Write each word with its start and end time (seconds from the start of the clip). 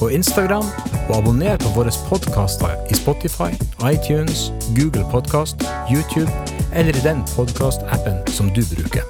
og 0.00 0.12
Instagram, 0.12 0.66
og 1.08 1.14
abonner 1.16 1.56
på 1.62 1.72
våre 1.74 1.92
podkaster 2.08 2.76
i 2.90 2.98
Spotify, 2.98 3.50
iTunes, 3.82 4.50
Google 4.76 5.04
Podkast, 5.10 5.64
YouTube 5.90 6.30
eller 6.72 6.96
i 6.96 7.02
den 7.02 7.24
podkastappen 7.34 8.20
som 8.30 8.52
du 8.54 8.62
bruker. 8.74 9.02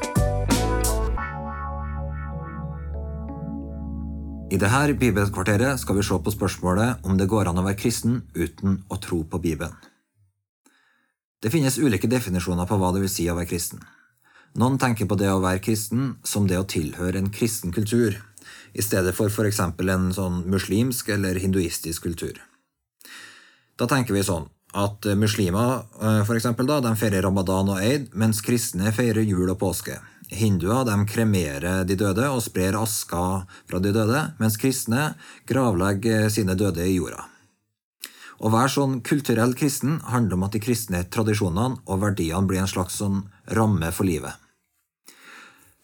I 4.48 4.56
dette 4.56 4.94
bibelkvarteret 4.96 5.80
skal 5.80 5.98
vi 5.98 6.02
se 6.02 6.16
på 6.24 6.32
spørsmålet 6.32 7.04
om 7.04 7.18
det 7.18 7.28
går 7.28 7.50
an 7.50 7.60
å 7.60 7.66
være 7.66 7.76
kristen 7.82 8.22
uten 8.34 8.80
å 8.88 8.96
tro 8.96 9.20
på 9.28 9.40
Bibelen. 9.44 9.76
Det 11.42 11.52
finnes 11.52 11.76
ulike 11.78 12.08
definisjoner 12.08 12.66
på 12.66 12.78
hva 12.80 12.94
det 12.94 13.04
vil 13.04 13.12
si 13.12 13.28
å 13.28 13.36
være 13.36 13.50
kristen. 13.50 13.82
Noen 14.58 14.78
tenker 14.80 15.06
på 15.06 15.18
det 15.20 15.28
å 15.30 15.42
være 15.44 15.60
kristen 15.62 16.16
som 16.26 16.48
det 16.48 16.56
å 16.58 16.66
tilhøre 16.66 17.20
en 17.20 17.30
kristen 17.30 17.74
kultur, 17.76 18.16
i 18.72 18.84
stedet 18.84 19.14
for 19.16 19.32
f.eks. 19.32 19.60
en 19.60 20.12
sånn 20.14 20.42
muslimsk 20.50 21.08
eller 21.14 21.40
hinduistisk 21.40 22.06
kultur. 22.08 22.38
Da 23.78 23.86
tenker 23.86 24.16
vi 24.16 24.26
sånn 24.26 24.48
at 24.78 25.06
muslimer 25.16 25.86
eh, 26.02 26.22
for 26.28 26.36
eksempel, 26.36 26.66
da, 26.68 26.80
de 26.84 26.92
feirer 26.98 27.24
ramadan 27.24 27.72
og 27.72 27.80
eid, 27.80 28.10
mens 28.12 28.42
kristne 28.44 28.92
feirer 28.92 29.24
jul 29.24 29.48
og 29.48 29.58
påske. 29.62 29.96
Hinduer 30.28 30.84
de 30.84 30.96
kremerer 31.08 31.86
de 31.88 31.96
døde 31.96 32.26
og 32.28 32.42
sprer 32.44 32.76
aska 32.76 33.46
fra 33.48 33.80
de 33.80 33.94
døde, 33.96 34.26
mens 34.42 34.58
kristne 34.60 35.14
gravlegger 35.48 36.28
sine 36.32 36.56
døde 36.58 36.84
i 36.84 36.98
jorda. 36.98 37.24
Å 38.38 38.50
være 38.52 38.70
sånn 38.70 39.00
kulturell 39.02 39.54
kristen 39.58 39.96
handler 40.12 40.36
om 40.36 40.44
at 40.46 40.54
de 40.54 40.60
kristne 40.62 41.00
tradisjonene 41.10 41.80
og 41.88 42.04
verdiene 42.04 42.46
blir 42.46 42.60
en 42.62 42.70
slags 42.70 43.00
sånn 43.00 43.24
ramme 43.56 43.90
for 43.94 44.06
livet. 44.06 44.36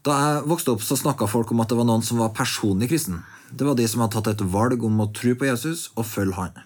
Da 0.05 0.15
jeg 0.21 0.45
vokste 0.51 0.75
opp, 0.75 0.83
så 0.85 0.99
snakka 1.01 1.27
folk 1.31 1.55
om 1.55 1.63
at 1.65 1.71
det 1.73 1.79
var 1.79 1.87
noen 1.89 2.05
som 2.05 2.21
var 2.21 2.35
personlig 2.37 2.91
kristen. 2.91 3.23
Det 3.49 3.65
var 3.65 3.77
de 3.79 3.87
som 3.89 4.03
hadde 4.05 4.19
tatt 4.19 4.35
et 4.35 4.47
valg 4.53 4.83
om 4.85 5.01
å 5.01 5.11
tro 5.17 5.33
på 5.39 5.49
Jesus 5.49 5.87
og 5.95 6.05
følge 6.09 6.37
han. 6.37 6.59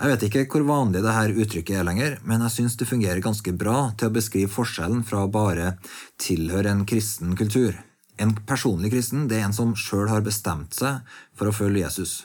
Jeg 0.00 0.10
vet 0.10 0.24
ikke 0.26 0.42
hvor 0.50 0.64
vanlig 0.66 1.02
dette 1.04 1.44
uttrykket 1.44 1.78
er 1.78 1.86
lenger, 1.86 2.16
men 2.26 2.42
jeg 2.46 2.54
syns 2.56 2.74
det 2.80 2.88
fungerer 2.90 3.22
ganske 3.22 3.52
bra 3.54 3.92
til 3.94 4.10
å 4.10 4.14
beskrive 4.16 4.50
forskjellen 4.50 5.04
fra 5.06 5.22
å 5.22 5.30
bare 5.30 5.76
tilhøre 6.18 6.72
en 6.72 6.82
kristen 6.90 7.36
kultur. 7.38 7.76
En 8.20 8.34
personlig 8.48 8.90
kristen 8.96 9.28
det 9.30 9.38
er 9.38 9.46
en 9.46 9.54
som 9.56 9.76
sjøl 9.78 10.10
har 10.10 10.26
bestemt 10.26 10.74
seg 10.76 11.06
for 11.38 11.48
å 11.48 11.54
følge 11.54 11.84
Jesus. 11.84 12.24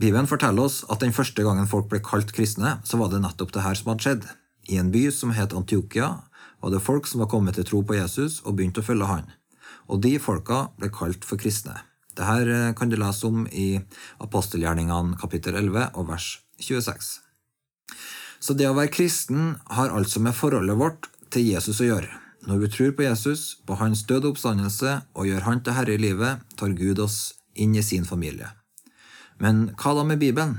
Bibelen 0.00 0.28
forteller 0.28 0.66
oss 0.66 0.80
at 0.90 1.04
den 1.04 1.14
første 1.14 1.44
gangen 1.44 1.68
folk 1.70 1.86
ble 1.92 2.00
kalt 2.02 2.32
kristne, 2.34 2.78
så 2.82 2.98
var 2.98 3.12
det 3.12 3.22
nettopp 3.22 3.54
det 3.54 3.62
her 3.62 3.78
som 3.78 3.92
hadde 3.92 4.06
skjedd. 4.06 4.26
I 4.72 4.80
en 4.80 4.90
by 4.92 5.06
som 5.14 5.32
het 5.36 5.54
Antiokia, 5.56 6.14
var 6.60 6.72
det 6.72 6.82
folk 6.84 7.08
som 7.08 7.22
var 7.22 7.30
kommet 7.32 7.56
til 7.56 7.66
tro 7.68 7.82
på 7.86 7.96
Jesus 7.96 8.40
og 8.44 8.56
begynte 8.58 8.82
å 8.82 8.86
følge 8.86 9.08
han. 9.08 9.30
Og 9.90 10.02
de 10.04 10.16
folka 10.22 10.68
ble 10.78 10.90
kalt 10.94 11.24
for 11.26 11.40
kristne. 11.40 11.78
Dette 12.16 12.52
eh, 12.52 12.72
kan 12.76 12.90
du 12.90 12.98
lese 13.00 13.26
om 13.26 13.46
i 13.48 13.80
apostelgjerningene 14.20 15.16
kapittel 15.20 15.56
11 15.56 15.96
og 15.96 16.08
vers 16.10 16.32
26. 16.60 17.10
Så 18.40 18.56
det 18.56 18.68
å 18.68 18.76
være 18.76 18.92
kristen 18.92 19.54
har 19.76 19.92
altså 19.94 20.22
med 20.24 20.36
forholdet 20.36 20.78
vårt 20.80 21.08
til 21.32 21.46
Jesus 21.52 21.80
å 21.80 21.88
gjøre. 21.88 22.10
Når 22.48 22.62
vi 22.62 22.70
tror 22.72 22.92
på 22.96 23.04
Jesus, 23.04 23.60
på 23.68 23.76
hans 23.76 24.02
døde 24.08 24.30
oppstandelse 24.30 24.94
og 25.12 25.28
gjør 25.28 25.44
han 25.44 25.60
til 25.64 25.76
herre 25.76 25.96
i 25.96 26.00
livet, 26.00 26.40
tar 26.56 26.72
Gud 26.76 27.02
oss 27.04 27.34
inn 27.54 27.76
i 27.76 27.84
sin 27.84 28.06
familie. 28.08 28.48
Men 29.40 29.70
hva 29.80 29.94
da 29.96 30.04
med 30.08 30.20
Bibelen? 30.20 30.58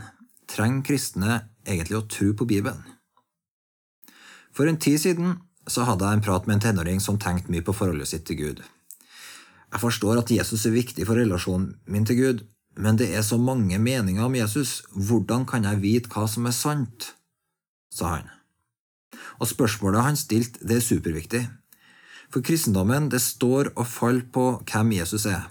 Trenger 0.50 0.85
kristne 0.85 1.39
egentlig 1.66 1.97
å 1.97 2.07
tro 2.09 2.31
på 2.38 2.47
Bibelen? 2.50 2.83
For 4.53 4.69
en 4.69 4.79
tid 4.81 5.00
siden 5.01 5.39
så 5.71 5.87
hadde 5.87 6.07
jeg 6.07 6.19
en 6.19 6.25
prat 6.25 6.47
med 6.47 6.57
en 6.57 6.63
tenåring 6.67 7.01
som 7.03 7.19
tenkte 7.21 7.51
mye 7.53 7.65
på 7.65 7.75
forholdet 7.75 8.11
sitt 8.11 8.27
til 8.27 8.39
Gud. 8.39 8.61
Jeg 9.71 9.79
forstår 9.79 10.19
at 10.19 10.33
Jesus 10.33 10.65
er 10.67 10.75
viktig 10.75 11.07
for 11.07 11.19
relasjonen 11.19 11.77
min 11.87 12.07
til 12.07 12.19
Gud, 12.19 12.43
men 12.75 12.99
det 12.99 13.09
er 13.15 13.23
så 13.23 13.39
mange 13.39 13.79
meninger 13.79 14.23
om 14.23 14.35
Jesus, 14.35 14.81
hvordan 14.91 15.45
kan 15.47 15.67
jeg 15.67 15.81
vite 15.83 16.11
hva 16.11 16.27
som 16.27 16.47
er 16.47 16.55
sant? 16.55 17.13
sa 17.91 18.13
han. 18.15 18.29
Og 19.43 19.49
spørsmålet 19.51 20.05
han 20.05 20.19
stilte, 20.19 20.61
det 20.63 20.77
er 20.79 20.85
superviktig. 20.85 21.41
For 22.31 22.43
kristendommen, 22.45 23.09
det 23.11 23.19
står 23.19 23.73
og 23.75 23.88
faller 23.91 24.27
på 24.31 24.45
hvem 24.63 24.93
Jesus 24.95 25.25
er. 25.27 25.49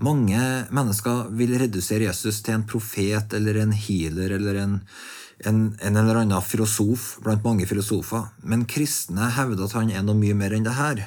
Mange 0.00 0.40
mennesker 0.72 1.28
vil 1.36 1.52
redusere 1.60 2.08
Jesus 2.08 2.40
til 2.40 2.56
en 2.56 2.64
profet 2.68 3.34
eller 3.36 3.60
en 3.60 3.74
healer 3.76 4.32
eller 4.38 4.62
en, 4.62 4.78
en, 5.48 5.64
en 5.80 5.96
eller 5.96 6.22
annen 6.22 6.44
filosof 6.44 7.16
blant 7.24 7.44
mange 7.44 7.66
filosofer, 7.66 8.30
men 8.42 8.66
kristne 8.68 9.30
hevder 9.36 9.66
at 9.66 9.76
han 9.78 9.90
er 9.90 10.04
noe 10.06 10.18
mye 10.18 10.36
mer 10.38 10.54
enn 10.56 10.66
det 10.66 10.76
her. 10.78 11.02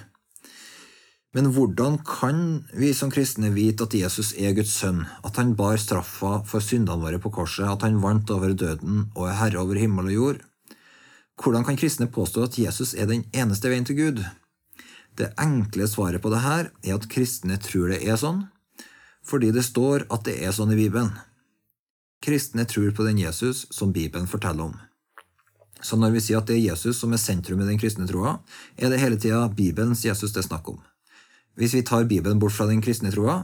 Men 1.35 1.49
hvordan 1.51 1.97
kan 2.07 2.37
vi 2.79 2.93
som 2.95 3.11
kristne 3.11 3.49
vite 3.51 3.83
at 3.83 3.95
Jesus 3.97 4.31
er 4.39 4.53
Guds 4.55 4.71
sønn, 4.79 5.01
at 5.27 5.35
han 5.35 5.51
bar 5.59 5.75
straffa 5.81 6.37
for 6.47 6.63
syndene 6.63 7.01
våre 7.01 7.19
på 7.19 7.31
korset, 7.35 7.67
at 7.67 7.83
han 7.83 7.99
vant 8.03 8.31
over 8.31 8.55
døden 8.55 9.09
og 9.17 9.27
er 9.27 9.39
herre 9.41 9.59
over 9.59 9.75
himmel 9.81 10.07
og 10.13 10.15
jord? 10.15 10.39
Hvordan 11.35 11.67
kan 11.67 11.75
kristne 11.75 12.07
påstå 12.07 12.45
at 12.47 12.57
Jesus 12.57 12.93
er 12.95 13.11
den 13.11 13.25
eneste 13.35 13.67
veien 13.67 13.83
til 13.83 13.99
Gud? 13.99 14.23
Det 15.19 15.33
enkle 15.39 15.87
svaret 15.91 16.23
på 16.23 16.31
dette 16.31 16.55
er 16.87 16.95
at 16.95 17.09
kristne 17.11 17.59
tror 17.59 17.91
det 17.91 17.99
er 18.07 18.15
sånn, 18.19 18.45
fordi 19.27 19.51
det 19.51 19.67
står 19.67 20.07
at 20.07 20.23
det 20.27 20.37
er 20.39 20.55
sånn 20.55 20.71
i 20.71 20.79
Bibelen. 20.79 21.11
Kristne 22.25 22.65
tror 22.65 22.91
på 22.97 23.05
den 23.05 23.19
Jesus 23.21 23.65
som 23.69 23.93
Bibelen 23.93 24.27
forteller 24.27 24.71
om. 24.71 24.75
Så 25.85 25.97
når 25.99 26.15
vi 26.15 26.21
sier 26.23 26.39
at 26.39 26.49
det 26.49 26.57
er 26.57 26.71
Jesus 26.71 26.97
som 26.97 27.13
er 27.13 27.21
sentrum 27.21 27.61
i 27.61 27.67
den 27.67 27.77
kristne 27.77 28.07
troa, 28.09 28.39
er 28.77 28.89
det 28.89 29.01
hele 29.03 29.19
tida 29.21 29.43
Bibelens 29.53 30.01
Jesus 30.05 30.33
det 30.33 30.41
er 30.41 30.47
snakk 30.47 30.71
om. 30.71 30.79
Hvis 31.55 31.75
vi 31.77 31.83
tar 31.85 32.07
Bibelen 32.09 32.41
bort 32.41 32.55
fra 32.55 32.65
den 32.69 32.81
kristne 32.81 33.11
troa, 33.13 33.43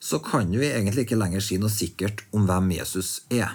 så 0.00 0.18
kan 0.22 0.50
vi 0.50 0.66
egentlig 0.66 1.06
ikke 1.06 1.18
lenger 1.18 1.42
si 1.44 1.58
noe 1.58 1.70
sikkert 1.72 2.24
om 2.34 2.46
hvem 2.48 2.72
Jesus 2.76 3.20
er. 3.30 3.54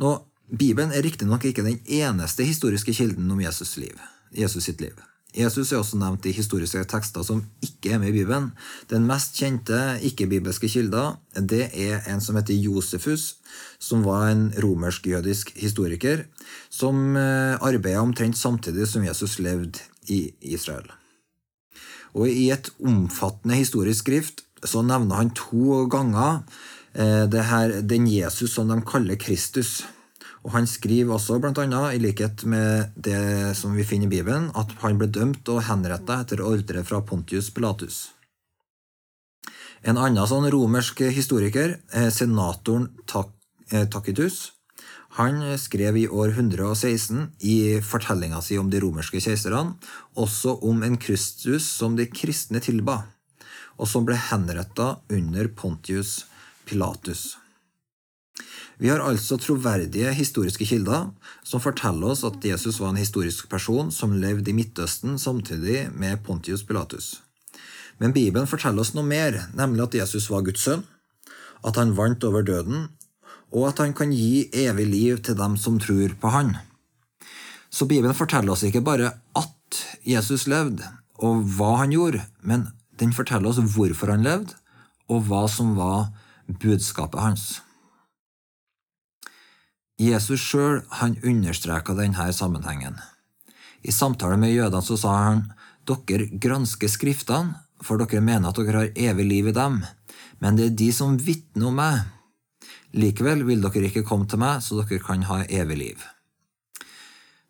Nå, 0.00 0.16
Bibelen 0.46 0.92
er 0.94 1.04
riktignok 1.04 1.44
ikke 1.48 1.64
den 1.66 1.80
eneste 1.84 2.44
historiske 2.46 2.94
kilden 2.96 3.30
om 3.32 3.40
Jesus, 3.40 3.76
liv, 3.80 4.00
Jesus 4.32 4.68
sitt 4.68 4.80
liv. 4.80 4.96
Jesus 5.36 5.72
er 5.72 5.82
også 5.82 5.98
nevnt 6.00 6.24
i 6.26 6.32
historiske 6.32 6.80
tekster 6.88 7.24
som 7.26 7.42
ikke 7.64 7.92
er 7.92 8.00
med 8.00 8.14
i 8.14 8.16
Bibelen. 8.20 8.50
Den 8.88 9.04
mest 9.08 9.36
kjente 9.36 9.98
ikke-bibelske 10.08 10.70
kilda 10.72 11.16
det 11.36 11.68
er 11.76 12.06
en 12.08 12.22
som 12.24 12.38
heter 12.38 12.56
Josefus, 12.56 13.36
som 13.78 14.04
var 14.06 14.30
en 14.30 14.48
romersk-jødisk 14.62 15.52
historiker 15.60 16.24
som 16.72 17.16
eh, 17.20 17.56
arbeida 17.60 18.00
omtrent 18.00 18.38
samtidig 18.38 18.88
som 18.88 19.04
Jesus 19.04 19.38
levde 19.38 19.84
i 20.08 20.30
Israel. 20.40 20.88
Og 22.16 22.30
i 22.30 22.48
et 22.54 22.70
omfattende 22.80 23.58
historisk 23.60 24.06
skrift 24.06 24.46
så 24.64 24.80
nevner 24.82 25.20
han 25.20 25.34
to 25.36 25.84
ganger 25.92 26.40
eh, 26.96 27.28
her, 27.28 27.80
den 27.82 28.08
Jesus 28.08 28.56
som 28.56 28.72
de 28.72 28.80
kaller 28.88 29.20
Kristus. 29.20 29.82
Og 30.46 30.52
Han 30.54 30.66
skriver 30.70 31.16
også, 31.16 31.40
blant 31.42 31.58
annet, 31.58 31.96
i 31.96 32.02
likhet 32.02 32.44
med 32.46 32.92
det 32.94 33.56
som 33.58 33.74
vi 33.74 33.84
finner 33.84 34.06
i 34.06 34.14
Bibelen, 34.14 34.52
at 34.54 34.70
han 34.78 34.98
ble 35.00 35.08
dømt 35.10 35.48
og 35.50 35.64
henrettet 35.66 36.14
etter 36.20 36.42
ordre 36.46 36.84
fra 36.86 37.00
Pontius 37.02 37.50
Pilatus. 37.50 38.12
En 39.82 39.98
annen 39.98 40.26
sånn 40.30 40.46
romersk 40.54 41.02
historiker, 41.14 41.80
senatoren 42.14 42.92
eh, 43.74 43.88
Tacitus, 43.90 44.52
han 45.16 45.40
skrev 45.58 45.96
i 45.96 46.08
år 46.12 46.34
116 46.34 47.22
i 47.48 47.80
fortellinga 47.80 48.42
si 48.44 48.58
om 48.60 48.68
de 48.70 48.82
romerske 48.84 49.22
keiserne 49.24 49.78
også 50.20 50.58
om 50.68 50.82
en 50.84 50.98
Kristus 51.00 51.64
som 51.64 51.96
de 51.96 52.04
kristne 52.10 52.60
tilba, 52.60 52.98
og 53.80 53.88
som 53.88 54.04
ble 54.04 54.18
henretta 54.28 54.98
under 55.08 55.48
Pontius 55.48 56.26
Pilatus. 56.68 57.38
Vi 58.76 58.90
har 58.92 59.00
altså 59.00 59.38
troverdige 59.40 60.10
historiske 60.12 60.66
kilder 60.68 61.08
som 61.46 61.62
forteller 61.64 62.12
oss 62.12 62.24
at 62.28 62.44
Jesus 62.44 62.76
var 62.80 62.92
en 62.92 63.00
historisk 63.00 63.48
person 63.48 63.88
som 63.92 64.18
levde 64.20 64.52
i 64.52 64.56
Midtøsten 64.56 65.16
samtidig 65.18 65.86
med 65.96 66.20
Pontius 66.26 66.64
Pilatus. 66.66 67.22
Men 67.96 68.12
Bibelen 68.12 68.48
forteller 68.48 68.84
oss 68.84 68.92
noe 68.92 69.06
mer, 69.06 69.46
nemlig 69.56 69.86
at 69.86 69.96
Jesus 70.02 70.28
var 70.28 70.44
Guds 70.44 70.66
sønn, 70.66 70.84
at 71.64 71.80
han 71.80 71.96
vant 71.96 72.24
over 72.28 72.44
døden, 72.44 72.90
og 73.56 73.70
at 73.70 73.80
han 73.80 73.96
kan 73.96 74.12
gi 74.12 74.50
evig 74.52 74.86
liv 74.90 75.24
til 75.24 75.38
dem 75.38 75.56
som 75.56 75.80
tror 75.80 76.12
på 76.20 76.34
han. 76.34 76.58
Så 77.72 77.88
Bibelen 77.88 78.14
forteller 78.14 78.52
oss 78.52 78.66
ikke 78.68 78.84
bare 78.84 79.14
at 79.36 79.84
Jesus 80.04 80.44
levde, 80.50 80.84
og 81.16 81.48
hva 81.56 81.78
han 81.80 81.96
gjorde, 81.96 82.20
men 82.44 82.68
den 83.00 83.16
forteller 83.16 83.48
oss 83.48 83.72
hvorfor 83.72 84.12
han 84.12 84.26
levde, 84.26 84.52
og 85.08 85.24
hva 85.30 85.46
som 85.48 85.72
var 85.78 86.10
budskapet 86.60 87.22
hans. 87.22 87.46
Jesus 89.96 90.42
sjøl 90.44 90.82
understreka 91.24 91.94
denne 91.96 92.32
sammenhengen. 92.32 92.98
I 93.82 93.92
samtale 93.92 94.36
med 94.36 94.52
jødene 94.52 94.84
så 94.84 94.98
sa 95.00 95.12
han 95.24 95.46
dere 95.88 96.26
gransker 96.42 96.90
Skriftene, 96.90 97.62
for 97.80 98.00
dere 98.00 98.20
mener 98.24 98.50
at 98.50 98.58
dere 98.60 98.82
har 98.82 98.98
evig 99.12 99.24
liv 99.24 99.48
i 99.48 99.56
dem, 99.56 99.80
men 100.40 100.56
det 100.56 100.66
er 100.66 100.76
de 100.80 100.90
som 100.92 101.16
vitner 101.16 101.70
om 101.70 101.78
meg. 101.80 102.02
Likevel 102.96 103.44
vil 103.48 103.64
dere 103.64 103.88
ikke 103.88 104.04
komme 104.08 104.28
til 104.28 104.40
meg, 104.40 104.60
så 104.64 104.80
dere 104.82 105.00
kan 105.00 105.24
ha 105.30 105.42
evig 105.44 105.78
liv. 105.80 106.04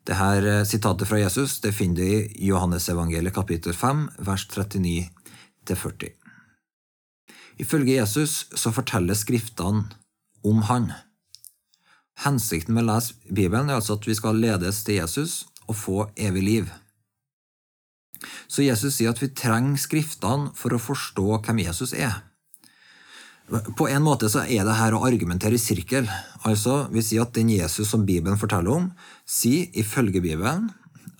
Dette 0.07 0.27
eh, 0.39 0.63
sitatet 0.63 1.09
fra 1.09 1.19
Jesus 1.19 1.57
det 1.59 1.73
finner 1.75 1.99
du 1.99 2.05
i 2.07 2.47
Johannesevangeliet 2.47 3.35
kapittel 3.35 3.75
5, 3.75 4.05
vers 4.23 4.47
39-40. 4.53 6.13
Ifølge 7.59 7.97
Jesus 7.97 8.45
så 8.55 8.71
forteller 8.71 9.17
Skriftene 9.19 9.83
om 10.47 10.63
Han. 10.69 10.93
Hensikten 12.25 12.73
med 12.73 12.87
å 12.87 12.95
lese 12.95 13.17
Bibelen 13.29 13.69
er 13.69 13.77
altså 13.77 13.97
at 13.97 14.07
vi 14.07 14.15
skal 14.17 14.39
ledes 14.41 14.81
til 14.85 15.01
Jesus 15.01 15.43
og 15.67 15.75
få 15.77 15.97
evig 16.17 16.43
liv. 16.43 16.71
Så 18.49 18.65
Jesus 18.65 18.95
sier 18.97 19.13
at 19.13 19.21
vi 19.21 19.29
trenger 19.29 19.77
Skriftene 19.77 20.53
for 20.57 20.73
å 20.73 20.81
forstå 20.81 21.27
hvem 21.45 21.61
Jesus 21.67 21.93
er. 21.93 22.23
På 23.47 23.87
en 23.87 24.03
måte 24.03 24.27
så 24.31 24.41
er 24.43 24.65
det 24.67 24.75
her 24.75 24.95
å 24.95 25.05
argumentere 25.07 25.55
i 25.55 25.61
sirkel. 25.61 26.09
Altså, 26.43 26.87
Vi 26.91 27.01
sier 27.01 27.23
at 27.23 27.35
den 27.37 27.49
Jesus 27.49 27.89
som 27.89 28.05
Bibelen 28.05 28.39
forteller 28.39 28.71
om, 28.71 28.89
sier 29.25 29.69
ifølge 29.73 30.21
Bibelen 30.21 30.71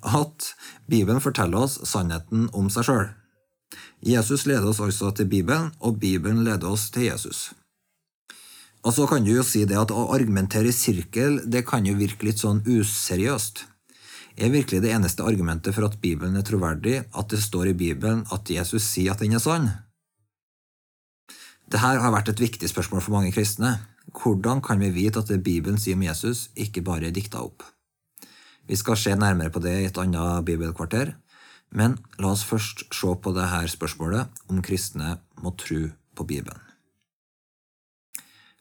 at 0.04 0.56
Bibelen 0.88 1.22
forteller 1.24 1.68
oss 1.68 1.80
sannheten 1.88 2.50
om 2.54 2.68
seg 2.70 2.90
sjøl. 2.90 3.08
Jesus 4.04 4.46
leder 4.46 4.68
oss 4.68 4.82
altså 4.84 5.12
til 5.12 5.28
Bibelen, 5.28 5.72
og 5.80 6.00
Bibelen 6.00 6.44
leder 6.44 6.68
oss 6.70 6.90
til 6.92 7.08
Jesus. 7.08 7.54
Og 8.86 8.94
så 8.94 9.08
kan 9.10 9.26
du 9.26 9.32
jo 9.34 9.46
si 9.46 9.64
det 9.68 9.78
at 9.80 9.92
å 9.92 10.10
argumentere 10.14 10.70
i 10.70 10.76
sirkel 10.76 11.42
det 11.46 11.66
kan 11.68 11.86
jo 11.88 11.98
virke 11.98 12.28
litt 12.30 12.44
sånn 12.44 12.62
useriøst. 12.66 13.66
Er 14.38 14.54
virkelig 14.54 14.84
det 14.84 14.94
eneste 14.94 15.26
argumentet 15.26 15.74
for 15.74 15.88
at 15.88 15.98
Bibelen 16.02 16.38
er 16.38 16.46
troverdig 16.46 17.00
at 17.10 17.30
det 17.34 17.42
står 17.42 17.72
i 17.72 17.78
Bibelen 17.78 18.22
at 18.34 18.50
Jesus 18.54 18.86
sier 18.86 19.16
at 19.16 19.24
den 19.24 19.34
er 19.34 19.42
sann? 19.42 19.72
Dette 21.68 21.82
har 21.84 22.14
vært 22.14 22.30
et 22.32 22.44
viktig 22.46 22.70
spørsmål 22.70 23.02
for 23.04 23.18
mange 23.18 23.34
kristne. 23.36 23.80
Hvordan 24.14 24.62
kan 24.64 24.80
vi 24.80 24.94
vite 24.94 25.20
at 25.20 25.32
det 25.34 25.42
Bibelen 25.44 25.82
sier 25.82 25.98
om 25.98 26.06
Jesus, 26.06 26.48
ikke 26.56 26.86
bare 26.86 27.10
er 27.10 27.16
dikta 27.16 27.42
opp? 27.44 27.66
Vi 28.68 28.78
skal 28.80 29.00
se 29.00 29.16
nærmere 29.16 29.52
på 29.52 29.64
det 29.64 29.74
i 29.82 29.90
et 29.90 30.00
annet 30.00 30.46
bibelkvarter, 30.48 31.16
men 31.76 31.98
la 32.22 32.32
oss 32.36 32.46
først 32.48 32.86
se 32.96 33.18
på 33.20 33.36
dette 33.36 33.74
spørsmålet 33.74 34.48
om 34.52 34.64
kristne 34.64 35.18
må 35.44 35.56
tro 35.60 35.88
på 36.16 36.28
Bibelen. 36.28 36.67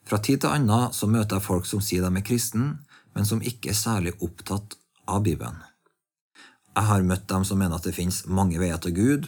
Fra 0.07 0.19
tid 0.23 0.43
til 0.43 0.53
annen 0.53 0.93
så 0.95 1.09
møter 1.11 1.37
jeg 1.37 1.47
folk 1.47 1.65
som 1.67 1.81
sier 1.83 2.05
de 2.05 2.15
er 2.15 2.23
kristne, 2.25 2.77
men 3.15 3.27
som 3.27 3.41
ikke 3.43 3.73
er 3.73 3.79
særlig 3.79 4.13
opptatt 4.23 4.77
av 5.09 5.25
Bibelen. 5.25 5.59
Jeg 6.77 6.85
har 6.87 7.03
møtt 7.09 7.25
dem 7.27 7.43
som 7.47 7.59
mener 7.59 7.79
at 7.79 7.87
det 7.87 7.95
finnes 7.97 8.21
mange 8.29 8.59
veier 8.61 8.79
til 8.79 8.93
Gud, 8.95 9.27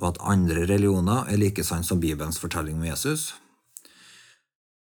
og 0.00 0.08
at 0.08 0.20
andre 0.24 0.64
religioner 0.66 1.28
er 1.30 1.38
like 1.38 1.62
sann 1.66 1.84
som 1.86 2.00
Bibelens 2.02 2.40
fortelling 2.42 2.80
om 2.80 2.86
Jesus. 2.88 3.34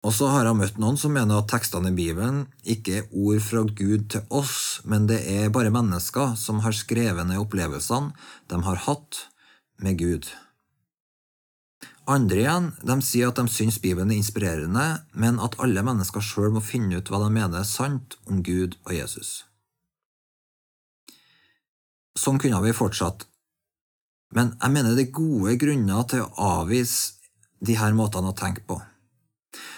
Og 0.06 0.14
så 0.14 0.28
har 0.34 0.46
jeg 0.46 0.58
møtt 0.60 0.80
noen 0.82 0.98
som 1.02 1.16
mener 1.16 1.40
at 1.40 1.48
tekstene 1.50 1.90
i 1.94 1.98
Bibelen 1.98 2.44
ikke 2.62 3.00
er 3.00 3.14
ord 3.16 3.40
fra 3.46 3.64
Gud 3.66 4.10
til 4.14 4.26
oss, 4.30 4.82
men 4.86 5.08
det 5.10 5.22
er 5.32 5.54
bare 5.54 5.74
mennesker 5.74 6.36
som 6.38 6.60
har 6.66 6.76
skrevet 6.78 7.26
ned 7.26 7.42
opplevelsene 7.42 8.12
de 8.52 8.60
har 8.68 8.84
hatt 8.90 9.24
med 9.82 9.98
Gud. 10.02 10.28
Andre 12.08 12.42
igjen 12.44 12.72
de 12.86 12.96
sier 13.02 13.32
at 13.32 13.40
de 13.40 13.50
syns 13.50 13.80
Bibelen 13.82 14.12
er 14.14 14.20
inspirerende, 14.22 14.86
men 15.14 15.40
at 15.42 15.58
alle 15.64 15.82
mennesker 15.86 16.22
sjøl 16.22 16.54
må 16.54 16.62
finne 16.62 17.00
ut 17.00 17.10
hva 17.10 17.24
de 17.24 17.32
mener 17.34 17.62
er 17.64 17.70
sant 17.70 18.20
om 18.30 18.44
Gud 18.46 18.78
og 18.86 18.94
Jesus. 18.94 19.44
Sånn 22.16 22.38
kunne 22.40 22.62
vi 22.64 22.76
fortsatt 22.78 23.26
men 24.36 24.52
jeg 24.60 24.74
mener 24.74 24.96
det 24.96 25.08
er 25.08 25.16
gode 25.16 25.56
grunner 25.62 26.04
til 26.12 26.26
å 26.26 26.50
avvise 26.60 27.22
de 27.66 27.78
her 27.80 27.96
måtene 27.96 28.34
å 28.34 28.38
tenke 28.38 28.66
på. 28.68 28.82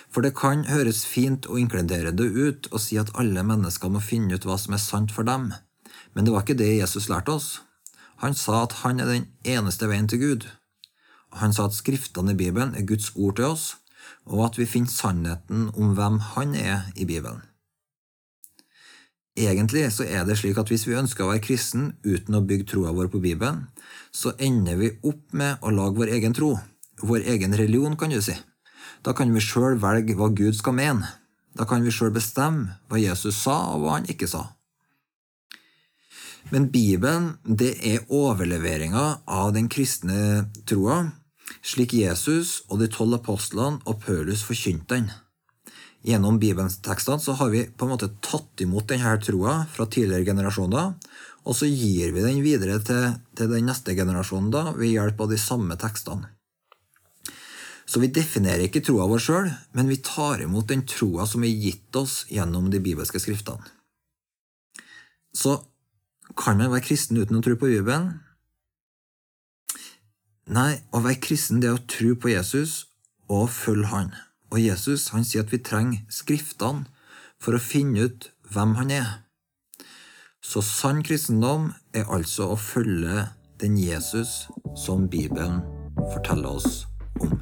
For 0.10 0.26
det 0.26 0.34
kan 0.40 0.64
høres 0.66 1.04
fint 1.06 1.46
og 1.46 1.60
inkluderende 1.62 2.26
ut 2.26 2.70
å 2.74 2.82
si 2.82 2.98
at 2.98 3.12
alle 3.22 3.44
mennesker 3.46 3.92
må 3.92 4.02
finne 4.02 4.34
ut 4.34 4.48
hva 4.48 4.58
som 4.58 4.74
er 4.74 4.82
sant 4.82 5.14
for 5.14 5.28
dem, 5.28 5.52
men 6.16 6.26
det 6.26 6.34
var 6.34 6.46
ikke 6.46 6.58
det 6.58 6.72
Jesus 6.80 7.10
lærte 7.12 7.36
oss. 7.38 7.50
Han 8.24 8.34
sa 8.34 8.64
at 8.64 8.80
han 8.82 9.04
er 9.04 9.12
den 9.12 9.28
eneste 9.46 9.90
veien 9.92 10.10
til 10.10 10.24
Gud. 10.24 10.48
Han 11.36 11.54
sa 11.54 11.68
at 11.68 11.76
skriftene 11.76 12.34
i 12.34 12.40
Bibelen 12.40 12.74
er 12.76 12.88
Guds 12.88 13.12
ord 13.16 13.38
til 13.38 13.52
oss, 13.52 13.76
og 14.26 14.46
at 14.48 14.58
vi 14.60 14.68
finner 14.70 14.92
sannheten 14.92 15.70
om 15.76 15.94
hvem 15.98 16.20
han 16.34 16.56
er 16.56 16.90
i 16.96 17.06
Bibelen. 17.06 17.44
Egentlig 19.38 19.84
så 19.94 20.08
er 20.08 20.26
det 20.26 20.40
slik 20.40 20.58
at 20.58 20.72
hvis 20.72 20.88
vi 20.88 20.98
ønsker 20.98 21.24
å 21.24 21.30
være 21.30 21.44
kristen 21.46 21.92
uten 22.02 22.40
å 22.40 22.42
bygge 22.42 22.72
troa 22.72 22.94
vår 22.96 23.12
på 23.14 23.22
Bibelen, 23.22 23.68
så 24.10 24.34
ender 24.42 24.80
vi 24.80 24.96
opp 25.06 25.36
med 25.38 25.62
å 25.62 25.70
lage 25.70 26.00
vår 26.00 26.16
egen 26.18 26.34
tro, 26.34 26.56
vår 27.06 27.28
egen 27.36 27.54
religion, 27.54 27.94
kan 28.00 28.10
du 28.10 28.18
si. 28.24 28.34
Da 29.06 29.14
kan 29.14 29.30
vi 29.34 29.44
sjøl 29.44 29.78
velge 29.78 30.18
hva 30.18 30.32
Gud 30.34 30.58
skal 30.58 30.74
mene. 30.80 31.12
Da 31.54 31.68
kan 31.70 31.86
vi 31.86 31.94
sjøl 31.94 32.10
bestemme 32.16 32.80
hva 32.90 32.98
Jesus 33.02 33.38
sa, 33.44 33.76
og 33.76 33.86
hva 33.86 34.00
han 34.00 34.10
ikke 34.10 34.30
sa. 34.30 34.57
Men 36.48 36.70
Bibelen 36.72 37.34
det 37.44 37.74
er 37.84 38.06
overleveringa 38.08 39.04
av 39.28 39.50
den 39.56 39.68
kristne 39.72 40.48
troa, 40.70 41.02
slik 41.60 41.96
Jesus 41.98 42.62
og 42.70 42.80
de 42.80 42.88
tolv 42.92 43.18
apostlene 43.20 43.82
og 43.84 44.00
Paulus 44.06 44.46
forkynte 44.48 44.96
den. 44.96 45.10
Gjennom 46.08 46.38
Bibelens 46.40 46.80
tekstene 46.86 47.20
så 47.20 47.36
har 47.36 47.52
vi 47.52 47.66
på 47.68 47.84
en 47.84 47.92
måte 47.92 48.14
tatt 48.24 48.64
imot 48.64 48.88
denne 48.88 49.18
troa 49.20 49.60
fra 49.74 49.90
tidligere 49.92 50.30
generasjoner, 50.30 50.96
og 51.48 51.56
så 51.56 51.68
gir 51.68 52.16
vi 52.16 52.24
den 52.24 52.40
videre 52.46 52.80
til, 52.80 53.18
til 53.36 53.52
den 53.52 53.68
neste 53.68 53.96
generasjonen 53.98 54.52
da, 54.54 54.70
ved 54.78 54.94
hjelp 54.94 55.20
av 55.24 55.32
de 55.34 55.40
samme 55.42 55.76
tekstene. 55.80 56.32
Så 57.88 58.00
vi 58.04 58.12
definerer 58.12 58.68
ikke 58.68 58.84
troa 58.84 59.08
vår 59.08 59.24
sjøl, 59.24 59.50
men 59.76 59.88
vi 59.92 60.00
tar 60.04 60.44
imot 60.44 60.68
den 60.72 60.84
troa 60.88 61.28
som 61.28 61.44
er 61.48 61.56
gitt 61.56 61.96
oss 61.96 62.22
gjennom 62.32 62.68
de 62.72 62.84
bibelske 62.84 63.20
skriftene. 63.24 63.64
Så 65.36 65.60
kan 66.36 66.58
man 66.60 66.72
være 66.74 66.86
kristen 66.90 67.20
uten 67.22 67.40
å 67.40 67.44
tro 67.46 67.56
på 67.56 67.70
Bibelen? 67.72 68.18
Nei, 70.48 70.80
å 70.96 71.04
være 71.04 71.22
kristen 71.24 71.62
det 71.64 71.72
er 71.72 71.78
å 71.80 71.88
tro 71.92 72.14
på 72.16 72.32
Jesus 72.32 72.88
og 73.32 73.50
følge 73.52 73.92
Han. 73.92 74.12
Og 74.52 74.62
Jesus 74.64 75.10
han 75.12 75.26
sier 75.28 75.44
at 75.44 75.52
vi 75.52 75.60
trenger 75.60 76.06
Skriftene 76.08 76.86
for 77.44 77.58
å 77.58 77.62
finne 77.62 78.08
ut 78.08 78.30
hvem 78.48 78.78
han 78.80 78.94
er. 78.96 79.10
Så 80.40 80.64
sann 80.64 81.04
kristendom 81.04 81.74
er 81.92 82.08
altså 82.08 82.54
å 82.54 82.60
følge 82.60 83.28
den 83.60 83.76
Jesus 83.82 84.48
som 84.80 85.10
Bibelen 85.12 85.60
forteller 86.14 86.56
oss 86.62 86.86
om. 87.20 87.42